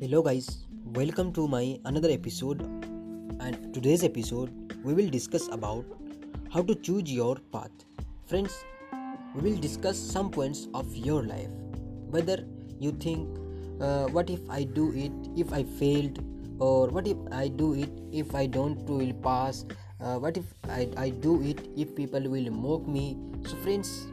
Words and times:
hello 0.00 0.22
guys. 0.22 0.46
Welcome 0.96 1.30
to 1.34 1.46
my 1.46 1.78
another 1.84 2.10
episode. 2.10 2.62
And 3.38 3.74
today's 3.74 4.02
episode 4.02 4.50
we 4.82 4.94
will 4.94 5.10
discuss 5.10 5.48
about 5.48 5.84
how 6.50 6.62
to 6.62 6.74
choose 6.74 7.12
your 7.12 7.36
path. 7.52 7.84
Friends 8.26 8.64
we 9.34 9.50
will 9.50 9.58
discuss 9.60 9.98
some 9.98 10.30
points 10.30 10.68
of 10.72 10.96
your 10.96 11.22
life. 11.22 11.50
Whether 12.08 12.46
you 12.78 12.92
think 12.92 13.28
uh, 13.78 14.06
what 14.06 14.30
if 14.30 14.40
i 14.48 14.64
do 14.64 14.90
it 14.94 15.12
if 15.36 15.52
i 15.52 15.64
failed? 15.64 16.24
Or 16.58 16.88
what 16.88 17.06
if 17.06 17.18
i 17.30 17.48
do 17.48 17.74
it 17.74 17.90
if 18.10 18.34
i 18.34 18.46
don't 18.46 18.82
will 18.88 19.12
pass. 19.12 19.66
Uh, 20.00 20.16
what 20.18 20.38
if 20.38 20.46
I, 20.70 20.88
I 20.96 21.10
do 21.10 21.42
it 21.42 21.68
if 21.76 21.94
people 21.94 22.22
will 22.22 22.50
mock 22.50 22.88
me? 22.88 23.18
So 23.46 23.54
friends 23.56 24.06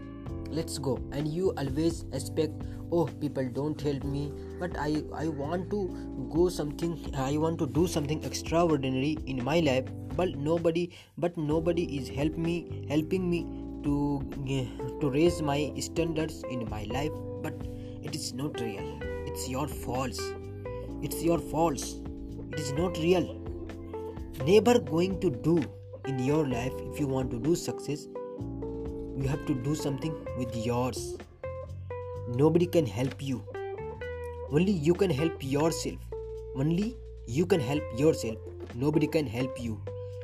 let's 0.49 0.77
go. 0.77 0.99
And 1.11 1.27
you 1.27 1.53
always 1.57 2.05
expect 2.13 2.63
oh 2.91 3.05
people 3.05 3.47
don't 3.53 3.79
help 3.79 4.03
me. 4.03 4.31
But 4.59 4.77
i 4.77 5.03
i 5.13 5.27
want 5.27 5.69
to 5.71 5.81
go 6.33 6.49
something 6.49 6.97
i 7.15 7.37
want 7.37 7.59
to 7.59 7.67
do 7.67 7.87
something 7.87 8.23
extraordinary 8.23 9.17
in 9.27 9.43
my 9.43 9.59
life 9.59 9.85
but 10.15 10.35
nobody 10.35 10.89
but 11.17 11.37
nobody 11.37 11.83
is 11.97 12.09
help 12.09 12.37
me 12.37 12.55
helping 12.89 13.29
me 13.29 13.45
to 13.83 13.95
to 15.01 15.09
raise 15.11 15.41
my 15.41 15.71
standards 15.79 16.43
in 16.49 16.67
my 16.69 16.83
life. 16.83 17.11
But 17.41 17.53
it 18.03 18.15
is 18.15 18.33
not 18.33 18.59
real. 18.59 18.99
It's 19.25 19.47
your 19.47 19.67
fault 19.67 20.19
it's 21.01 21.23
your 21.23 21.37
fault 21.37 21.81
it 22.51 22.59
is 22.59 22.71
not 22.73 22.97
real. 22.97 23.27
Never 24.45 24.79
going 24.79 25.19
to 25.19 25.29
do 25.29 25.63
in 26.05 26.19
your 26.19 26.47
life 26.47 26.73
if 26.91 26.99
you 26.99 27.07
want 27.07 27.31
to 27.31 27.39
do 27.39 27.55
success 27.55 28.07
you 29.17 29.27
have 29.27 29.45
to 29.47 29.53
do 29.53 29.73
something 29.73 30.13
with 30.37 30.55
yours. 30.55 31.17
Nobody 32.35 32.67
can 32.67 32.85
help 32.85 33.21
you. 33.21 33.43
Only 34.51 34.71
you 34.71 34.93
can 34.93 35.09
help 35.09 35.43
yourself. 35.43 35.95
Only 36.55 36.95
you 37.25 37.45
can 37.45 37.59
help 37.59 37.83
yourself. 37.97 38.37
Nobody 38.75 39.07
can 39.07 39.25
help 39.25 39.59
you. 39.59 39.81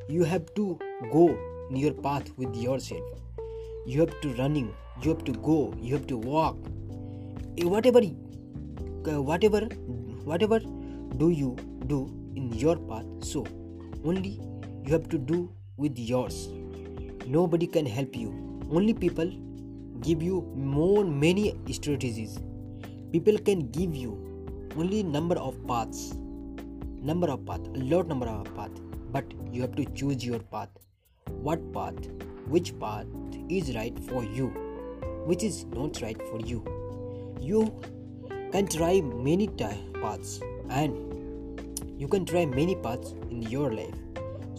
You 0.08 0.24
have 0.24 0.54
to 0.56 0.78
go 1.12 1.36
in 1.70 1.78
your 1.78 1.94
path 1.94 2.30
with 2.38 2.56
yourself. 2.56 3.02
You 3.88 4.00
have 4.02 4.22
to 4.22 4.34
running. 4.36 4.74
You 5.02 5.10
have 5.16 5.24
to 5.26 5.34
go. 5.34 5.74
You 5.80 5.96
have 5.96 6.08
to 6.08 6.18
walk. 6.18 6.58
Eh, 7.58 7.66
whatever 7.66 8.00
uh, 8.00 9.22
whatever 9.22 9.62
whatever 10.32 10.60
do 11.18 11.30
you 11.30 11.56
do 11.88 12.00
in 12.36 12.52
your 12.54 12.76
path 12.78 13.06
so 13.32 13.46
only 14.04 14.40
you 14.86 14.92
have 14.92 15.08
to 15.10 15.18
do 15.18 15.52
with 15.78 15.98
yours. 15.98 16.50
Nobody 17.28 17.68
can 17.68 17.86
help 17.86 18.16
you 18.16 18.53
only 18.76 18.94
people 18.94 19.32
give 20.08 20.24
you 20.30 20.42
more 20.78 21.04
many 21.26 21.46
strategies 21.80 22.40
people 23.12 23.38
can 23.50 23.68
give 23.80 23.96
you 23.96 24.14
only 24.78 25.04
number 25.04 25.38
of 25.50 25.60
paths 25.68 26.02
number 27.12 27.30
of 27.36 27.46
path 27.46 27.70
a 27.76 27.86
lot 27.94 28.08
number 28.16 28.28
of 28.28 28.56
path 28.56 28.84
but 29.14 29.26
you 29.52 29.62
have 29.62 29.76
to 29.76 29.86
choose 29.86 30.26
your 30.26 30.40
path. 30.40 30.70
What 31.48 31.72
path 31.72 32.08
which 32.48 32.78
path 32.80 33.06
is 33.48 33.76
right 33.76 33.98
for 34.10 34.24
you 34.24 34.48
which 35.26 35.44
is 35.44 35.66
not 35.66 36.02
right 36.02 36.22
for 36.30 36.40
you. 36.40 36.62
You 37.40 37.80
can 38.52 38.68
try 38.68 39.02
many 39.02 39.48
paths 39.48 40.42
and 40.70 41.62
you 41.98 42.08
can 42.08 42.26
try 42.26 42.46
many 42.46 42.76
paths 42.76 43.14
in 43.30 43.44
your 43.44 43.72
life 43.72 43.96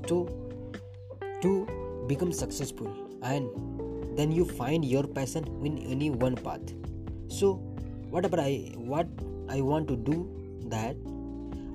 so 0.09 0.29
to 1.43 1.67
become 2.07 2.33
successful 2.33 2.93
and 3.23 3.49
then 4.17 4.33
you 4.33 4.45
find 4.45 4.85
your 4.85 5.05
passion 5.07 5.45
in 5.65 5.79
any 5.79 6.11
one 6.11 6.37
path. 6.37 6.75
So 7.29 7.55
whatever 8.11 8.41
i 8.41 8.73
what 8.77 9.09
i 9.49 9.61
want 9.61 9.89
to 9.89 9.97
do 9.97 10.19
that? 10.69 10.97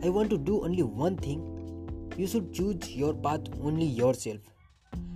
I 0.03 0.09
want 0.09 0.29
to 0.29 0.37
do 0.37 0.63
only 0.63 0.83
one 0.83 1.17
thing. 1.17 1.41
You 2.17 2.27
should 2.27 2.53
choose 2.53 2.95
your 2.95 3.13
path 3.13 3.41
only 3.61 3.85
yourself. 3.85 4.39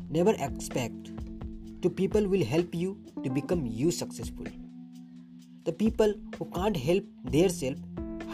Never 0.10 0.36
expect 0.40 1.12
to 1.82 1.90
people 1.90 2.28
will 2.28 2.46
help 2.46 2.76
you 2.76 2.98
to 3.24 3.30
become 3.30 3.66
you 3.66 3.92
successful. 3.92 4.46
The 5.66 5.72
people 5.72 6.14
who 6.38 6.46
can't 6.52 6.76
help 6.76 7.04
their 7.24 7.50
self 7.50 7.78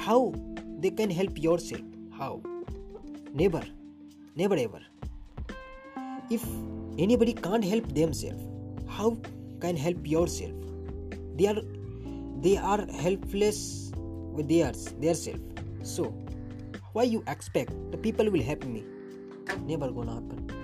how 0.06 0.34
they 0.80 0.90
can 0.90 1.09
help 1.09 1.38
yourself? 1.38 1.81
How? 2.18 2.42
Never. 3.34 3.62
Never 4.36 4.56
ever. 4.56 4.81
If 6.30 6.44
anybody 6.97 7.34
can't 7.34 7.63
help 7.63 7.94
themselves 7.94 8.49
how 8.89 9.17
can 9.61 9.77
help 9.77 10.05
yourself? 10.05 10.53
They 11.35 11.47
are 11.47 11.61
they 12.41 12.57
are 12.57 12.85
helpless 12.91 13.91
with 13.95 14.47
theirs 14.50 14.94
their 15.00 15.13
self. 15.13 15.39
So 15.83 16.13
why 16.94 17.03
you 17.03 17.23
expect 17.27 17.72
the 17.91 17.97
people 17.97 18.29
will 18.29 18.44
help 18.44 18.63
me? 18.66 18.83
Never 19.66 19.91
gonna 19.91 20.16
happen 20.16 20.59